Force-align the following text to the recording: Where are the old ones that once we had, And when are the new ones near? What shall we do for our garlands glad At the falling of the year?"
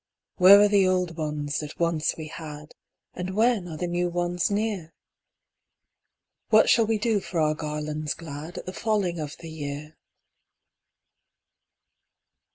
Where 0.37 0.59
are 0.61 0.67
the 0.67 0.87
old 0.87 1.15
ones 1.15 1.59
that 1.59 1.77
once 1.79 2.15
we 2.17 2.25
had, 2.27 2.73
And 3.13 3.35
when 3.35 3.67
are 3.67 3.77
the 3.77 3.85
new 3.85 4.09
ones 4.09 4.49
near? 4.49 4.95
What 6.49 6.71
shall 6.71 6.87
we 6.87 6.97
do 6.97 7.19
for 7.19 7.39
our 7.39 7.53
garlands 7.53 8.15
glad 8.15 8.57
At 8.57 8.65
the 8.65 8.73
falling 8.73 9.19
of 9.19 9.37
the 9.37 9.51
year?" 9.51 9.99